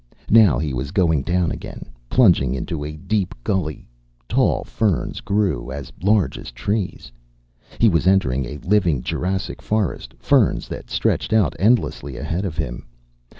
Now 0.31 0.57
he 0.57 0.73
was 0.73 0.89
going 0.89 1.21
down 1.21 1.51
again, 1.51 1.85
plunging 2.09 2.55
into 2.55 2.83
a 2.83 2.93
deep 2.97 3.35
gully. 3.43 3.85
Tall 4.27 4.63
ferns 4.63 5.21
grew, 5.21 5.71
as 5.71 5.91
large 6.01 6.39
as 6.39 6.49
trees. 6.51 7.11
He 7.77 7.87
was 7.87 8.07
entering 8.07 8.45
a 8.45 8.57
living 8.67 9.03
Jurassic 9.03 9.61
forest, 9.61 10.15
ferns 10.17 10.67
that 10.69 10.89
stretched 10.89 11.33
out 11.33 11.55
endlessly 11.59 12.17
ahead 12.17 12.45
of 12.45 12.57
him. 12.57 12.87